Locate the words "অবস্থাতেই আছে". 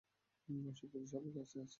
1.33-1.59